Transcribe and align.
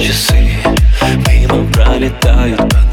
часы. 0.00 0.48
Мимо 1.28 1.64
пролетают 1.72 2.85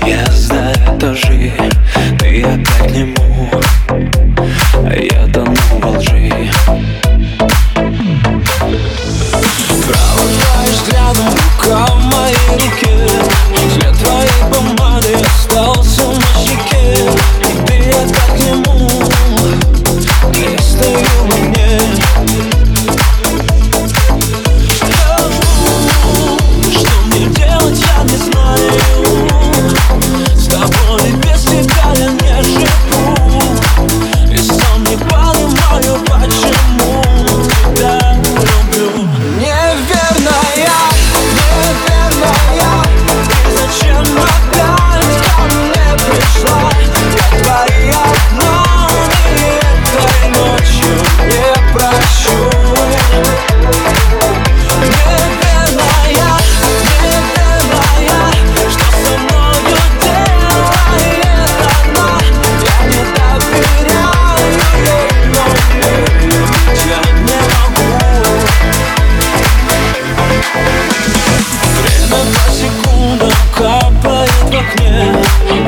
окне 74.73 75.13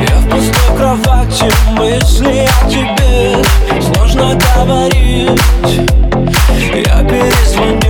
Я 0.08 0.16
в 0.16 0.28
пустой 0.28 0.76
кровати, 0.76 1.52
мысли 1.72 2.48
о 2.62 2.70
тебе 2.70 3.44
Сложно 3.80 4.38
говорить. 4.56 5.40
Я 6.74 7.02
перезвоню. 7.04 7.85